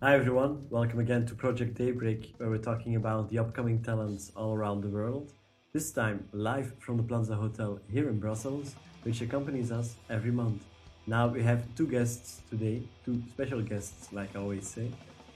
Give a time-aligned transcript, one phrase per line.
[0.00, 4.54] Hi everyone, welcome again to Project Daybreak, where we're talking about the upcoming talents all
[4.54, 5.32] around the world.
[5.72, 10.62] This time live from the Plaza Hotel here in Brussels, which accompanies us every month.
[11.08, 14.88] Now we have two guests today, two special guests, like I always say,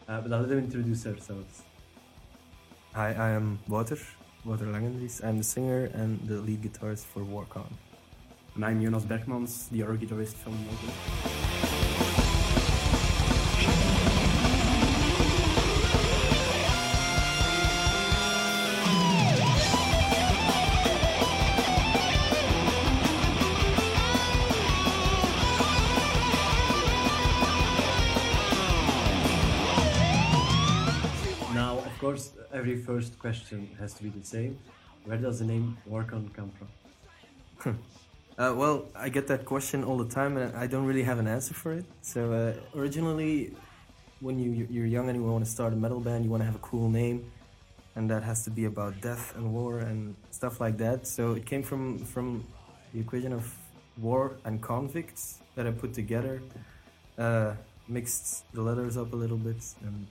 [0.06, 1.62] uh, but I'll let them introduce themselves.
[2.94, 3.98] Hi, I am Wouter,
[4.44, 5.24] Wouter Langendries.
[5.24, 7.66] I'm the singer and the lead guitarist for Warckon.
[8.54, 10.56] And I'm Jonas Bergmans, the other guitarist from
[32.52, 34.58] every first question has to be the same.
[35.04, 37.78] Where does the name Warckon come from?
[38.38, 41.28] Uh, well, I get that question all the time, and I don't really have an
[41.28, 41.84] answer for it.
[42.00, 43.54] So uh, originally,
[44.20, 46.46] when you you're young and you want to start a metal band, you want to
[46.46, 47.30] have a cool name,
[47.94, 51.06] and that has to be about death and war and stuff like that.
[51.06, 52.44] So it came from from
[52.92, 53.44] the equation of
[53.98, 56.40] war and convicts that I put together,
[57.18, 57.52] uh,
[57.86, 60.06] mixed the letters up a little bit, and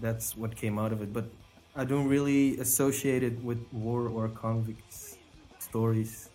[0.00, 1.12] that's what came out of it.
[1.12, 1.26] But
[1.74, 5.16] I don't really associate it with war or convicts
[5.58, 6.28] stories.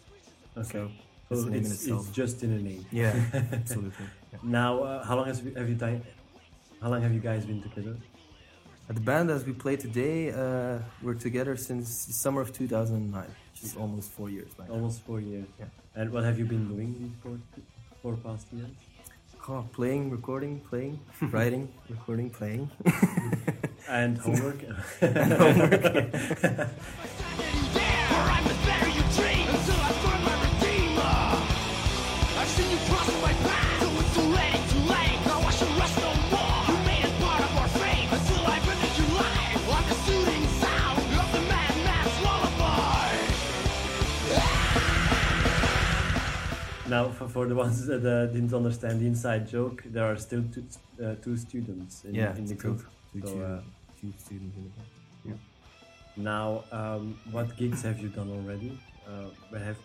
[0.57, 0.71] Okay.
[0.71, 0.91] So
[1.29, 2.85] it's So the in it's, it's just in a name.
[2.91, 3.13] Yeah,
[3.53, 4.05] absolutely.
[4.33, 4.39] Yeah.
[4.41, 5.77] Now, uh, how long has have you
[6.81, 7.95] How long have you guys been together?
[8.89, 13.25] At the band as we play today, uh, we're together since the summer of 2009,
[13.51, 14.73] which is almost four years by now.
[14.73, 15.47] Almost four years.
[15.59, 15.65] Yeah.
[15.93, 17.37] And what have you been doing these four,
[18.01, 18.71] four past years?
[19.49, 22.71] Oh, playing, recording, playing, writing, recording, playing.
[23.89, 24.63] And homework.
[25.01, 26.11] And homework.
[26.11, 31.19] Where I must better your dream until I find my redeemer.
[32.39, 35.19] I've seen you cross my path, so it's too late, too late.
[35.25, 36.59] Now I should rest no more.
[36.67, 39.63] You made it part of our fate until I ended your life.
[39.75, 43.11] On the soothing sound of the madman's lullaby.
[46.89, 50.43] now, for, for the ones that uh, didn't understand the inside joke, there are still
[50.53, 50.63] two,
[51.03, 52.79] uh, two students in, yeah, in the group.
[53.13, 53.61] Two, So, uh,
[53.99, 55.39] two students in the band.
[56.17, 58.77] Now, um, what gigs have you done already?
[59.07, 59.77] Uh, where have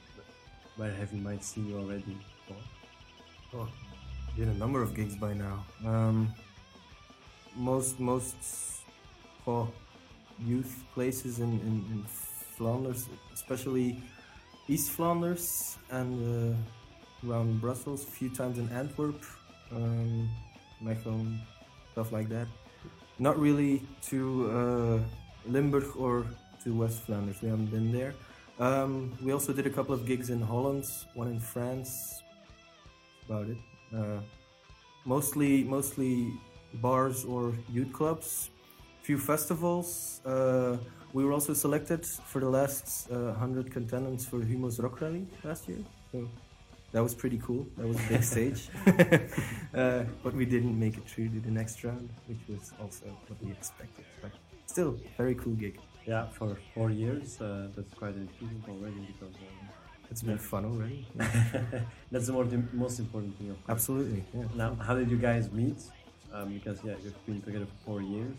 [0.77, 2.17] where have you might see you already?
[2.49, 2.57] For?
[3.59, 3.69] Oh,
[4.35, 5.65] did a number of gigs by now.
[5.85, 6.35] Um,
[7.55, 8.37] most most
[9.47, 9.69] oh,
[10.41, 12.05] youth places in, in, in
[12.57, 14.03] Flanders, especially
[14.69, 18.05] East Flanders and uh, around Brussels.
[18.05, 19.21] A few times in Antwerp,
[19.71, 20.31] um,
[20.83, 21.39] Mechelen,
[21.93, 22.49] stuff like that.
[23.23, 24.99] Not really to uh,
[25.47, 26.27] Limburg or
[26.65, 27.41] to West Flanders.
[27.41, 28.15] We haven't been there.
[28.59, 32.21] Um, we also did a couple of gigs in Holland, one in France,
[33.27, 33.59] about it.
[33.97, 34.23] Uh,
[35.05, 36.33] mostly, mostly
[36.83, 38.51] bars or youth clubs.
[39.03, 40.21] Few festivals.
[40.27, 40.79] Uh,
[41.13, 45.69] we were also selected for the last uh, hundred contenders for Humo's Rock Rally last
[45.69, 45.85] year.
[46.11, 46.29] So
[46.93, 47.67] that was pretty cool.
[47.79, 48.69] That was a big stage.
[49.75, 53.43] uh, but we didn't make it through to the next round, which was also what
[53.43, 54.05] we expected.
[54.21, 54.33] But
[54.67, 55.79] still, very cool gig.
[56.07, 57.41] Yeah, for four years.
[57.41, 59.69] Uh, that's quite an achievement already because um,
[60.11, 61.07] It's been fun already.
[62.11, 63.51] that's the more, the most important thing.
[63.51, 63.71] Of course.
[63.77, 64.25] Absolutely.
[64.35, 64.45] Yeah.
[64.55, 65.79] Now, how did you guys meet?
[66.33, 68.35] Um, because yeah, you've been together for four years.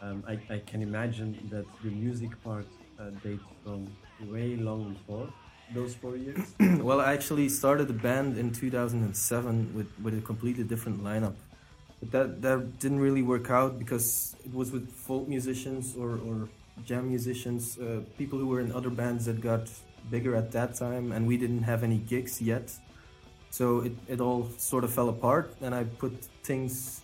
[0.00, 2.66] Um, I, I can imagine that the music part
[2.98, 3.88] uh, dates from
[4.20, 5.28] way long before
[5.70, 6.38] those four years.
[6.60, 11.34] well, I actually started the band in 2007 with, with a completely different lineup.
[12.00, 16.48] But that, that didn't really work out because it was with folk musicians or, or
[16.84, 19.70] jam musicians, uh, people who were in other bands that got
[20.10, 22.72] bigger at that time, and we didn't have any gigs yet.
[23.50, 26.12] So it, it all sort of fell apart, and I put
[26.42, 27.02] things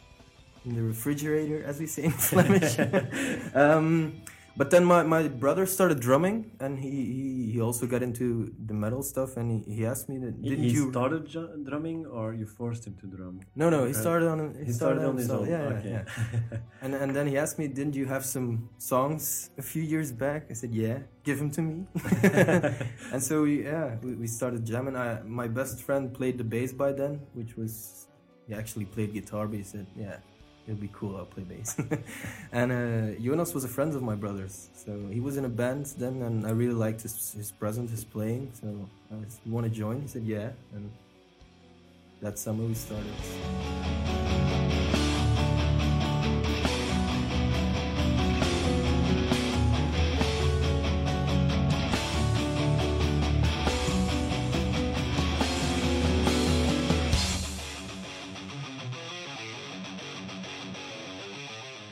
[0.65, 2.79] in the refrigerator, as we say in Flemish.
[3.55, 4.21] um,
[4.59, 8.75] but then my, my brother started drumming, and he, he, he also got into the
[8.75, 11.23] metal stuff, and he, he asked me that didn't he you started
[11.69, 13.41] drumming, or you forced him to drum?
[13.63, 15.47] no no he started on he, He started on his own.
[15.49, 15.91] yeah, yeah, okay.
[15.91, 16.59] yeah.
[16.83, 20.41] and and then he asked me didn't you have some songs a few years back
[20.51, 21.77] I said yeah give them to me
[23.13, 25.09] and so we, yeah we, we started jamming I,
[25.43, 27.73] my best friend played the bass by then which was
[28.47, 30.17] he actually played guitar but he said yeah
[30.69, 31.77] it'll be cool I'll play bass.
[32.53, 35.87] And uh, Jonas was a friend of my brother's so he was in a band
[35.99, 39.65] then and I really liked his, his presence his playing so I was, you want
[39.65, 40.91] to join he said yeah and
[42.21, 44.48] that summer we started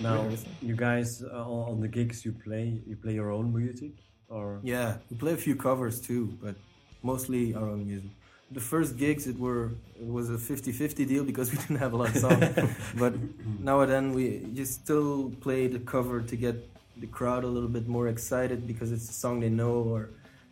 [0.01, 0.29] Now,
[0.63, 3.93] you guys uh, on the gigs you play, you play your own music,
[4.29, 6.55] or Yeah, we play a few covers too, but
[7.03, 8.11] mostly our own music.
[8.53, 11.97] The first gigs it were it was a 50-50 deal because we didn't have a
[11.97, 12.55] lot of songs.
[13.03, 13.15] but
[13.61, 16.57] now and then we just still play the cover to get
[16.99, 20.11] the crowd a little bit more excited because it's a song they know or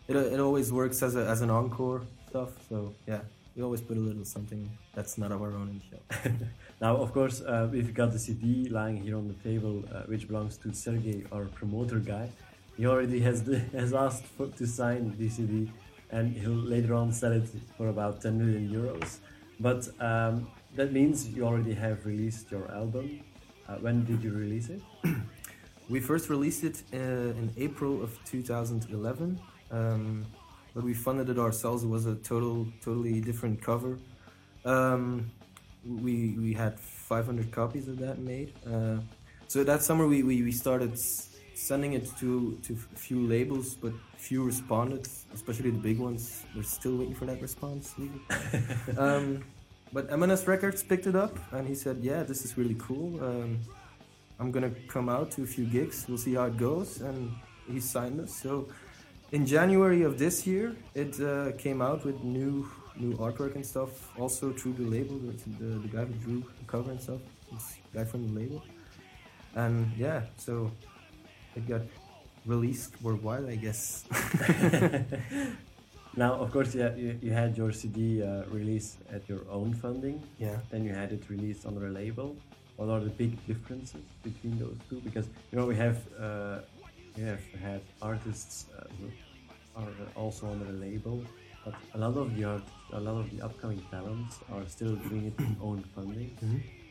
[0.09, 2.51] it, it always works as a, as an encore stuff.
[2.69, 3.21] So yeah,
[3.55, 6.47] we always put a little something that's not of our own in the show.
[6.81, 10.27] now, of course, uh, we've got the CD lying here on the table, uh, which
[10.29, 12.29] belongs to Sergey, our promoter guy.
[12.77, 15.71] He already has the, has asked for, to sign the CD,
[16.11, 19.19] and he'll later on sell it for about 10 million euros.
[19.61, 23.21] But um, that means you already have released your album.
[23.69, 24.83] Uh, when did you release it?
[25.91, 29.39] We first released it uh, in April of 2011,
[29.71, 30.25] um,
[30.75, 31.85] but we funded it ourselves.
[31.85, 33.99] It was a total, totally different cover.
[34.65, 35.31] Um,
[35.87, 38.53] we we had 500 copies of that made.
[38.67, 38.99] Uh,
[39.49, 40.99] so that summer we, we, we started
[41.55, 46.45] sending it to to a few labels, but few responded, especially the big ones.
[46.55, 47.95] We're still waiting for that response.
[48.99, 49.45] um,
[49.93, 53.61] but M&S Records picked it up, and he said, "Yeah, this is really cool." Um,
[54.41, 56.07] I'm gonna come out to a few gigs.
[56.09, 57.33] We'll see how it goes, and
[57.71, 58.35] he signed us.
[58.35, 58.69] So
[59.31, 64.17] in January of this year, it uh, came out with new new artwork and stuff.
[64.19, 67.21] Also through the label, the, the, the guy who drew the cover and stuff,
[67.53, 68.63] this guy from the label.
[69.55, 70.71] And yeah, so
[71.55, 71.83] it got
[72.47, 74.05] released worldwide, I guess.
[76.17, 80.23] Now, of course, yeah, you, you had your CD uh, released at your own funding.
[80.39, 80.59] yeah.
[80.71, 82.37] then you had it released under a label.
[82.77, 85.01] What are the big differences between those two?
[85.01, 86.59] Because you know we have uh,
[87.17, 89.07] we have had artists uh, who
[89.77, 91.23] are also under a label,
[91.65, 92.63] but a lot of the art,
[92.93, 96.37] a lot of the upcoming talents are still doing it in own funding.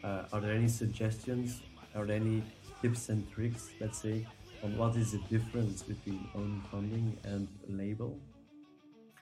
[0.04, 1.62] Uh, are there any suggestions?
[1.96, 2.44] Are there any
[2.82, 3.70] tips and tricks?
[3.80, 4.26] Let's say
[4.64, 8.20] on what is the difference between own funding and label?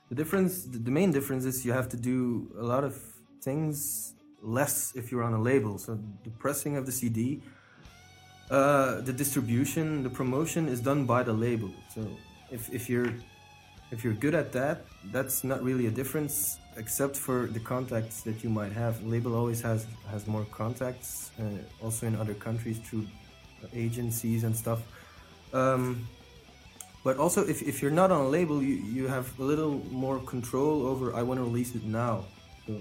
[0.10, 2.96] The difference, the the main difference is you have to do a lot of
[3.42, 5.78] things less if you're on a label.
[5.78, 7.42] So the pressing of the CD,
[8.50, 11.72] uh, the distribution, the promotion is done by the label.
[11.94, 12.08] So
[12.52, 13.14] if, if you're
[13.92, 18.44] if you're good at that, that's not really a difference, except for the contacts that
[18.44, 19.04] you might have.
[19.04, 21.44] Label always has has more contacts, uh,
[21.84, 23.06] also in other countries through
[23.74, 24.80] agencies and stuff.
[25.54, 26.08] Um,
[27.04, 30.20] but also, if, if you're not on a label, you, you have a little more
[30.20, 31.16] control over.
[31.16, 32.26] I want to release it now.
[32.68, 32.80] So,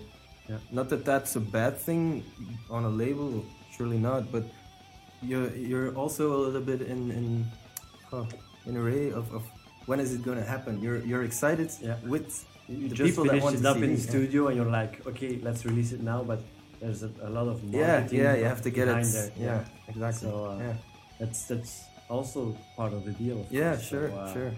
[0.49, 0.59] Yeah.
[0.71, 2.25] Not that that's a bad thing
[2.69, 3.45] on a label,
[3.77, 4.31] surely not.
[4.31, 4.45] But
[5.23, 7.47] you're you're also a little bit in in
[8.11, 8.27] huh,
[8.67, 9.43] in array of, of
[9.91, 10.73] when is it going to happen.
[10.85, 11.97] You're you're excited Yeah.
[12.15, 12.29] with
[12.71, 14.13] You the people that want it to up see in it, the yeah.
[14.13, 16.21] studio, and you're like, okay, let's release it now.
[16.31, 16.41] But
[16.81, 19.31] there's a, a lot of yeah marketing yeah you have to get it there.
[19.47, 19.61] yeah,
[19.93, 20.77] exactly So, uh, yeah
[21.21, 21.73] That's that's
[22.15, 22.41] also
[22.79, 23.37] part of the deal.
[23.43, 23.91] of yeah course.
[23.91, 24.53] sure So, uh, sure.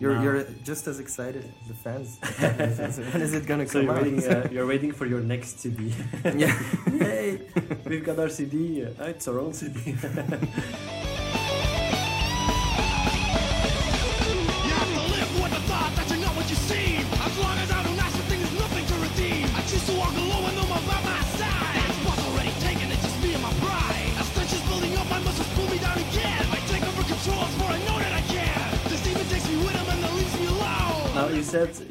[0.00, 0.40] You're, now- you're
[0.70, 2.08] just as excited as the fans.
[3.12, 4.02] when is it gonna So come you're out?
[4.02, 5.80] waiting, uh, you're waiting for your next CD.
[6.44, 6.54] yeah.
[7.04, 7.26] Yay!
[7.88, 8.56] We've got our CD.
[8.84, 9.78] Uh, it's our own CD.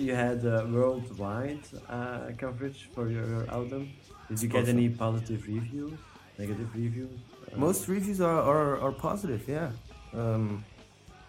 [0.04, 3.92] You had uh, worldwide uh, coverage for your, album.
[4.30, 5.98] Did you get any positive reviews?
[6.38, 7.20] Negative reviews?
[7.52, 9.72] Uh, Most reviews are, are, are positive, yeah.
[10.14, 10.64] Um,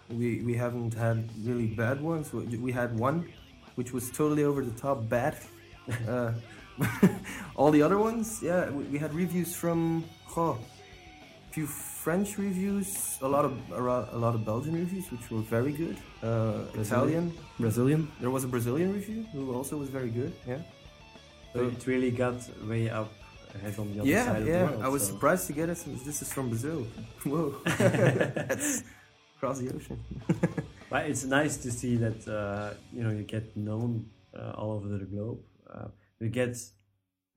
[0.09, 2.33] we, we haven't had really bad ones.
[2.33, 3.27] We, had one
[3.75, 5.37] which was totally over the top bad.
[6.07, 6.33] Uh,
[7.55, 10.03] all the other ones, yeah, we, we had reviews from
[10.35, 10.57] oh,
[11.55, 15.97] few French reviews, a lot of a lot of Belgian reviews, which were very good.
[16.21, 17.25] Uh, Italian,
[17.57, 18.01] Brazilian.
[18.19, 20.33] there was a Brazilian review who also was very good.
[20.45, 20.61] Yeah.
[21.53, 22.37] So it really got
[22.71, 23.09] way up
[23.55, 24.65] ahead on the other yeah, side of yeah.
[24.65, 24.83] the world.
[24.87, 25.77] I was so- surprised to get it.
[25.77, 26.79] since This is from Brazil.
[27.31, 27.45] Whoa,
[28.49, 28.83] that's
[29.37, 29.99] across the ocean.
[30.91, 33.91] But it's nice to see that uh, you know you get known
[34.39, 35.39] uh, all over the globe.
[35.73, 35.87] Uh,
[36.19, 36.53] you get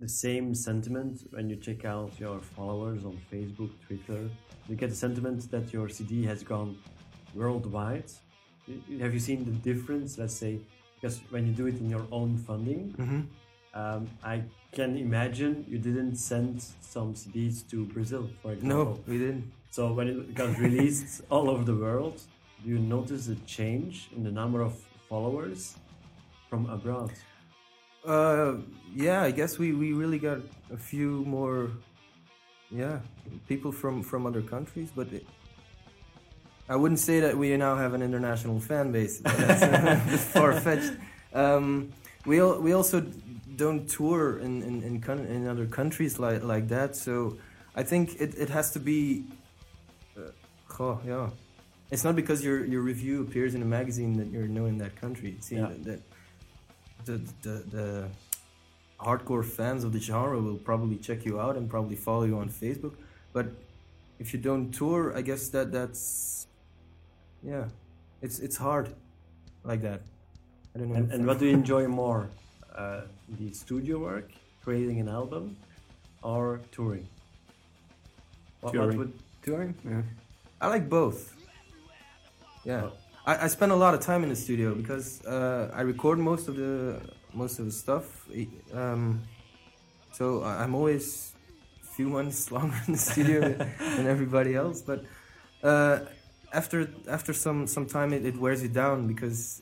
[0.00, 4.28] the same sentiment when you check out your followers on Facebook, Twitter.
[4.68, 6.78] You get the sentiment that your CD has gone
[7.34, 8.10] worldwide.
[9.00, 10.18] Have you seen the difference?
[10.18, 10.60] Let's say
[10.94, 13.20] because when you do it in your own funding, Mm-hmm.
[13.80, 18.84] um, I can imagine you didn't send some CDs to Brazil, for example.
[18.84, 19.50] No, we didn't.
[19.70, 22.20] So when it got released all over the world,
[22.62, 24.74] do you notice a change in the number of
[25.08, 25.76] followers
[26.50, 27.12] from abroad?
[28.08, 28.56] Uh,
[28.94, 30.38] yeah, I guess we, we really got
[30.72, 31.70] a few more
[32.70, 33.00] yeah,
[33.48, 35.26] people from from other countries, but it,
[36.68, 39.20] I wouldn't say that we now have an international fan base.
[39.20, 40.92] That's far fetched.
[41.34, 41.92] Um,
[42.26, 43.00] we al- we also
[43.56, 46.96] don't tour in in in, coun- in other countries like like that.
[46.96, 47.36] So
[47.76, 49.24] I think it, it has to be.
[50.16, 50.30] Uh,
[50.80, 51.30] oh, yeah,
[51.90, 54.96] it's not because your your review appears in a magazine that you're known in that
[54.96, 55.36] country.
[55.40, 55.68] See Yeah.
[55.68, 56.00] that, that
[57.04, 58.08] the, the the
[59.00, 62.48] hardcore fans of the genre will probably check you out and probably follow you on
[62.48, 62.94] Facebook.
[63.32, 63.46] But
[64.18, 66.46] if you don't tour, I guess that that's
[67.42, 67.64] yeah,
[68.22, 68.94] it's it's hard
[69.64, 70.00] like that.
[70.74, 70.94] I don't know.
[70.96, 72.28] And, and what do you enjoy more?
[72.74, 73.02] Uh,
[73.38, 74.30] the studio work,
[74.62, 75.56] creating an album,
[76.22, 77.08] or touring?
[78.60, 78.98] What, what Touring.
[78.98, 79.12] would
[79.42, 79.74] Touring?
[79.84, 80.02] Yeah.
[80.60, 81.34] I like both.
[82.64, 82.92] Yeah, Oh.
[83.28, 86.48] I, I spend a lot of time in the studio because uh, I record most
[86.48, 86.98] of the
[87.34, 88.26] most of the stuff.
[88.72, 89.22] Um,
[90.12, 91.34] so I'm always
[91.82, 93.40] a few months longer in the studio
[93.96, 94.80] than everybody else.
[94.80, 95.04] But
[95.62, 95.98] uh,
[96.54, 99.60] after after some some time, it, it wears you down because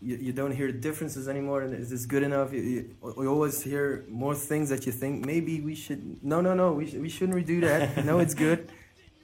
[0.00, 1.62] you, you don't hear differences anymore.
[1.62, 2.52] And is this good enough?
[2.52, 2.80] You, you,
[3.22, 6.02] you always hear more things that you think maybe we should.
[6.24, 6.72] No, no, no.
[6.72, 8.04] We sh- we shouldn't redo that.
[8.10, 8.72] no, it's good.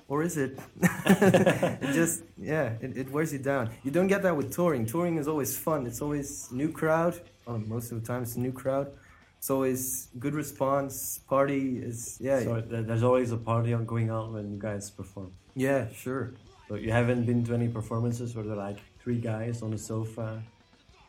[0.09, 0.59] Or is it?
[1.07, 3.71] it just yeah, it, it wears you down.
[3.85, 4.87] You don't get that with touring.
[4.87, 5.87] Touring is always fun.
[5.87, 7.21] It's always new crowd.
[7.47, 8.91] Well, most of the time it's a new crowd.
[9.37, 11.21] It's always good response.
[11.29, 15.31] Party is yeah, So there's always a party on going on when you guys perform.
[15.55, 16.33] yeah, sure.
[16.69, 20.43] But you haven't been to any performances where they're like three guys on a sofa,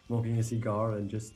[0.08, 1.34] smoking a cigar, and just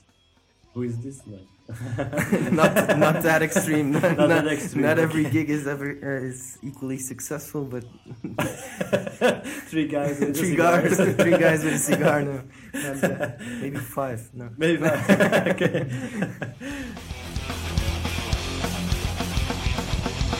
[0.73, 1.45] who is this man?
[2.51, 3.91] not not that extreme.
[3.91, 5.31] Not, Not not, that extreme, not every okay.
[5.31, 7.85] gig is ever uh, is equally successful, but
[9.71, 10.19] three guys.
[10.19, 12.21] with three guys, three guys with a cigar.
[12.23, 12.41] No,
[12.73, 13.39] Not that.
[13.61, 14.29] maybe five.
[14.33, 14.49] No.
[14.57, 14.83] Maybe.
[14.83, 15.87] okay.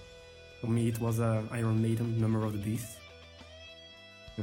[0.61, 2.96] For me, it was uh, Iron Maiden, Number of the Beast.
[4.37, 4.42] So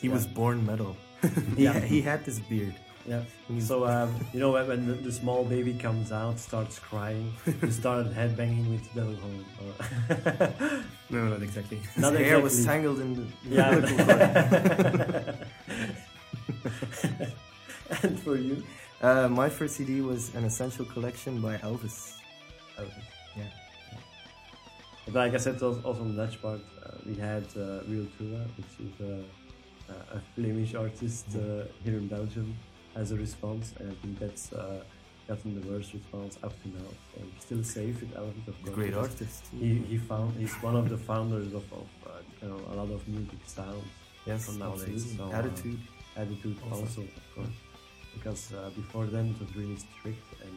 [0.00, 0.12] He yeah.
[0.14, 0.96] was born metal.
[1.56, 1.78] Yeah.
[1.80, 2.74] he had this beard.
[3.06, 3.22] Yeah.
[3.60, 7.32] So um, you know when, the, the small baby comes out, starts crying,
[7.62, 9.44] you started headbanging with Devil Horn.
[9.62, 11.78] Or No, not exactly.
[11.78, 13.70] His Not hair was tangled in the yeah.
[18.02, 18.62] and for you,
[19.02, 22.16] Uh, my first CD was an essential collection by Elvis.
[22.78, 23.02] Okay.
[23.36, 23.44] Yeah.
[25.04, 28.42] But like I said, also on the Dutch part, uh, we had uh, Will Tura,
[28.56, 32.56] which is uh, uh, a Flemish artist uh, here in Belgium,
[32.96, 34.82] as a response, and I think that's uh,
[35.28, 36.90] gotten the worst response up to now.
[37.14, 38.74] So still safe with Elvis, of course.
[38.74, 39.44] great artist.
[39.58, 42.10] He, he found he's one of the founders of, of uh,
[42.42, 43.84] you know, a lot of music styles.
[44.26, 45.80] yes, from nowadays, so, uh, Attitude.
[46.16, 46.80] Attitude Also.
[46.82, 47.56] also, of course,
[48.14, 50.54] because uh, before then it was really strict and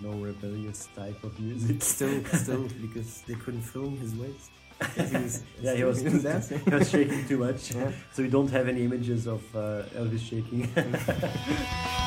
[0.00, 1.82] no rebellious type of music.
[1.82, 4.50] Still, still, because they couldn't film his waist.
[4.80, 5.02] He
[5.60, 6.60] Yeah, he was, dancing.
[6.64, 7.74] he was shaking too much.
[7.74, 7.90] Yeah.
[8.12, 10.72] So we don't have any images of uh, Elvis shaking.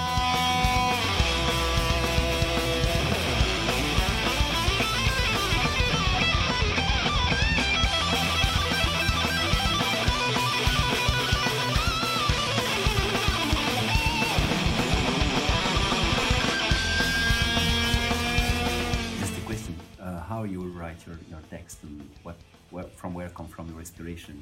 [19.19, 22.37] Just a question: uh, How you write your, your text and what,
[22.71, 24.41] where, from where come from your inspiration?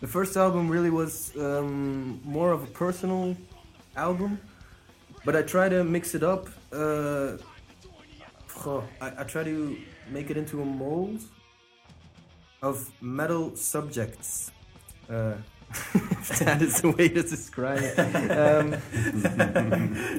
[0.00, 3.36] The first album really was um, more of a personal
[3.96, 4.38] album,
[5.24, 6.48] but I try to mix it up.
[6.72, 7.36] Uh,
[9.00, 9.78] I, I try to
[10.10, 11.20] make it into a mold
[12.62, 14.50] of metal subjects.
[15.08, 15.34] Uh,
[16.40, 17.98] that is the way to describe it.
[18.30, 18.74] Um,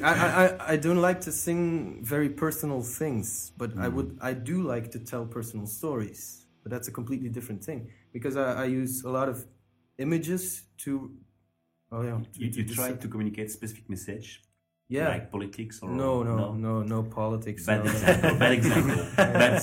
[0.03, 4.33] I, I, I- I don't like to sing very personal things, but I would I
[4.33, 6.38] do like to tell personal stories.
[6.69, 9.45] But that's a completely different thing because I, I use a lot of
[9.97, 11.11] images to
[11.91, 12.19] Oh yeah.
[12.35, 14.43] You, you Just- try to communicate specific message,
[14.89, 15.07] Yeah.
[15.09, 17.65] like politics or no, no, no, no, politics.
[17.65, 17.89] Bad no.
[17.91, 18.35] example.
[18.37, 19.05] Bad example.
[19.17, 19.61] Bad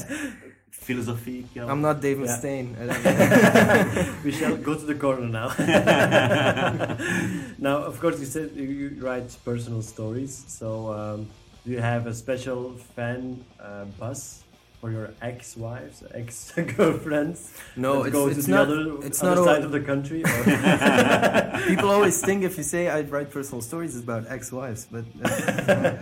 [0.73, 1.47] philosophy.
[1.55, 1.69] You know?
[1.69, 2.39] I'm not David Yeah.
[2.39, 2.67] Stain.
[4.25, 5.49] We shall go to the corner now.
[7.69, 10.33] now, of course, you said you, you write personal stories.
[10.49, 11.29] So, um,
[11.65, 14.43] do you have a special fan uh, bus
[14.87, 17.53] for your ex-wives, ex-girlfriends?
[17.77, 18.69] no, it's, go it's to not.
[18.69, 19.45] the other, it's other not.
[19.45, 20.23] side of the country.
[20.23, 25.05] Or People always think if you say I write personal stories, it's about ex-wives, but
[25.25, 25.97] uh,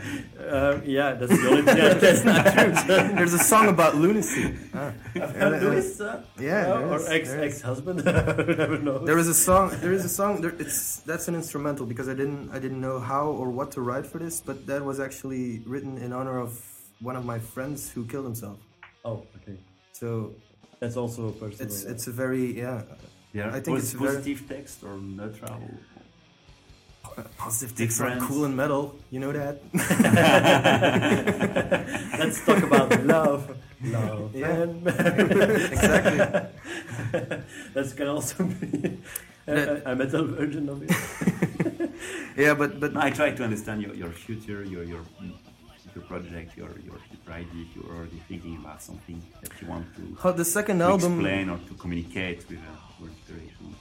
[0.50, 1.80] um, yeah, that's the only thing.
[1.80, 3.16] I that's not true.
[3.16, 4.54] There's a song about lunacy.
[4.74, 4.92] Ah.
[5.14, 8.04] Louis, uh, Yeah, there or is, ex ex husband.
[8.04, 8.98] Never know.
[8.98, 9.70] There is a song.
[9.80, 10.42] There is a song.
[10.42, 13.80] There, it's that's an instrumental because I didn't I didn't know how or what to
[13.80, 16.50] write for this, but that was actually written in honor of
[17.00, 18.58] one of my friends who killed himself.
[19.04, 19.56] Oh, okay.
[19.92, 20.32] So
[20.80, 21.66] That's also a personal.
[21.66, 22.82] it's it's a very yeah
[23.32, 23.48] Yeah.
[23.56, 25.60] I think Pos- it's very- positive text or neutral.
[27.38, 28.26] positive text on Difference.
[28.28, 28.94] cool and metal.
[29.10, 29.60] You know that?
[32.18, 33.56] Let's talk about love.
[33.84, 34.34] Love.
[34.34, 34.62] Yeah.
[34.62, 36.18] and exactly.
[37.74, 38.98] that can also be
[39.46, 41.90] a, a, a metal version of it.
[42.36, 45.02] Yeah, but but No, I try to understand your, your future, your your
[45.94, 47.62] your project, your your future idea.
[47.66, 51.12] If you're already thinking about something that you want to, how the second to album.
[51.14, 53.74] explain or to communicate with a with inspiration.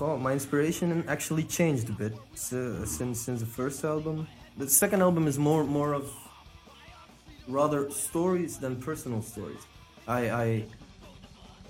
[0.00, 4.26] Oh, my inspiration actually changed a bit so, since since the first album.
[4.58, 6.04] The second album is more more of
[7.48, 9.62] rather stories than personal stories.
[10.08, 10.44] I I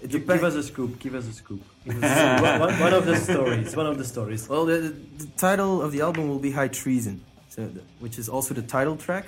[0.00, 0.42] it Give, depends.
[0.42, 0.98] give us a scoop.
[0.98, 1.62] Give us a scoop.
[1.84, 3.74] Give one, one- one of the stories.
[3.76, 4.48] One of the stories.
[4.48, 4.78] well, the,
[5.18, 8.62] the title of the album will be High Treason, so the, which is also the
[8.62, 9.26] title track.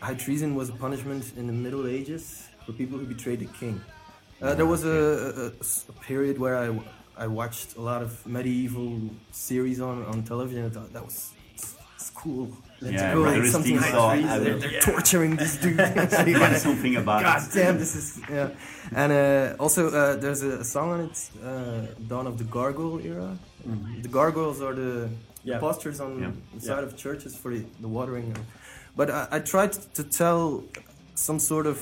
[0.00, 3.80] High treason was a punishment in the Middle Ages for people who betrayed the king.
[4.40, 5.52] Uh, there was a
[6.02, 6.78] period where I,
[7.16, 9.00] I watched a lot of medieval
[9.32, 10.66] series on, on television.
[10.66, 12.48] I thought that was it's, cool.
[12.80, 14.44] Yeah, It's is something things high so- treason.
[14.44, 15.80] They're, they're torturing this dude.
[16.60, 17.52] Something about God it.
[17.54, 18.50] damn, this is yeah.
[18.94, 23.00] And uh, also, uh, there's a, a song on it, uh, Dawn of the Gargoyle
[23.00, 23.36] era.
[24.02, 25.10] The gargoyles are the
[25.42, 25.54] Yeah.
[25.56, 26.30] imposters on Yeah.
[26.54, 28.32] the side of churches for the, the watering.
[28.96, 30.64] But I, I tried to tell
[31.14, 31.78] some sort of.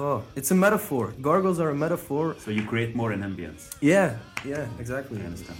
[0.00, 1.14] Oh, it's a metaphor.
[1.20, 2.34] Gargoyles are a metaphor.
[2.38, 3.70] So you create more an ambience.
[3.80, 5.20] Yeah, yeah, exactly.
[5.22, 5.58] I understand.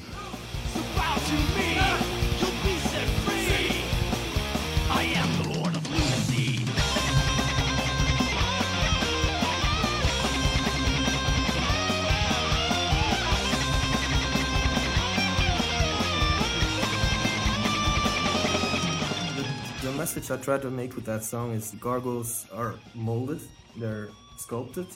[20.27, 23.41] The message I try to make with that song is gargoyles are molded,
[23.77, 24.09] they're
[24.39, 24.87] sculpted,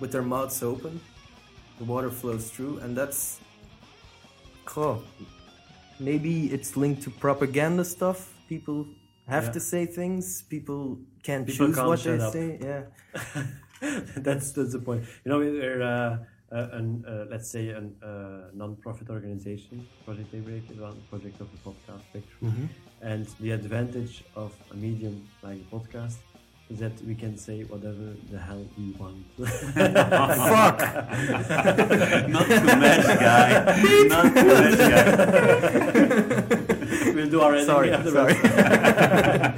[0.00, 1.00] with their mouths open.
[1.78, 3.40] The water flows through, and that's.
[4.76, 5.02] Oh,
[6.00, 8.32] maybe it's linked to propaganda stuff.
[8.48, 8.86] People
[9.28, 9.52] have Yeah.
[9.52, 10.42] to say things.
[10.48, 12.32] People can't People choose can't what they up.
[12.32, 12.58] say.
[12.62, 12.82] Yeah.
[14.16, 15.04] that's that's the point.
[15.24, 15.82] You know, they're.
[15.82, 16.18] uh,
[16.52, 19.86] uh, an, uh, let's say a uh, non-profit organization.
[20.04, 22.42] Project Daybreak is one project of the podcast Spectrum.
[22.42, 22.66] Mm-hmm.
[23.02, 26.16] And the advantage of a medium like a podcast
[26.70, 29.24] is that we can say whatever the hell we want.
[29.36, 30.78] Fuck.
[32.28, 33.48] Not too much, guy.
[34.08, 35.04] Not too much, guy.
[37.14, 38.40] we'll do our editing sorry, afterwards.
[38.40, 39.54] sorry.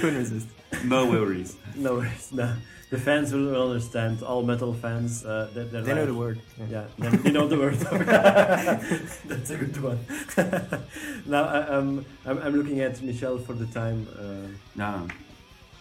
[0.00, 0.48] Couldn't resist.
[0.84, 1.56] No worries.
[1.74, 2.30] No worries.
[2.32, 2.54] No.
[2.94, 4.22] The fans will understand.
[4.22, 6.38] All metal fans, uh, that they're They know the word.
[6.60, 6.66] Yeah.
[6.74, 7.74] Yeah, they, they know the word.
[9.30, 9.98] That's a good one.
[11.26, 14.06] now, I, um, I'm, I'm looking at Michelle for the time.
[14.16, 15.08] Uh, No,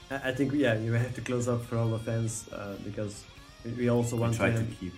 [0.10, 3.23] I, I think, yeah, you have to close up for all the fans uh, because
[3.63, 4.95] we, we also we want try to to keep.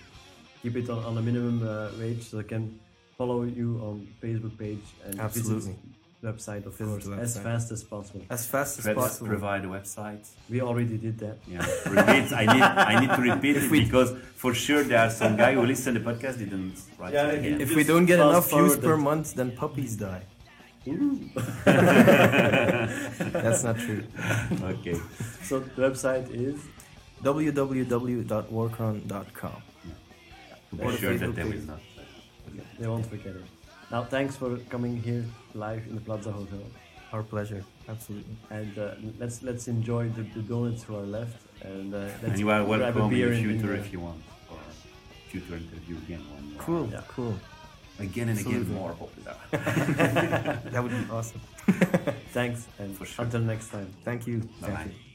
[0.62, 2.80] keep it on, on a minimum uh, wage so they can
[3.18, 5.54] follow you on Facebook page and Absolutely.
[5.56, 5.76] visit
[6.30, 8.22] website, of Visit course, the as fast as possible.
[8.36, 9.28] As fast as Let's possible.
[9.32, 10.24] provide a website.
[10.52, 11.36] We already did that.
[11.54, 11.64] Yeah,
[11.96, 12.26] repeat.
[12.42, 14.10] I need I need to repeat it because
[14.42, 17.44] for sure there are some guy who listen to the podcast didn't write Yeah, it.
[17.52, 20.24] if- If we don't get enough views per month, then puppies die.
[23.44, 24.02] That's not true.
[24.74, 24.96] okay.
[25.48, 26.56] So the website is
[27.22, 29.58] www.warckon.com.
[30.76, 31.80] To Or be sure that they will not.
[32.78, 33.44] They won't forget it.
[33.90, 36.62] Now, thanks for coming here live in the Plaza Hotel,
[37.12, 37.64] Our pleasure.
[37.88, 38.36] Absolutely.
[38.50, 42.38] and uh, let's let's enjoy the, the donuts who are left, and uh, let's And
[42.40, 44.58] you are grab welcome in beer the in- in future if you want, or
[45.30, 46.22] future interview again.
[46.34, 46.88] When you Cool.
[46.90, 47.02] Yeah.
[47.16, 47.36] Cool.
[48.00, 49.36] Again and again more popular.
[50.72, 51.40] That would be awesome.
[52.38, 53.24] Thanks, and For sure.
[53.24, 53.88] until next time.
[54.04, 54.38] Thank you.
[54.40, 54.84] Bye Thank bye.
[54.86, 55.05] you.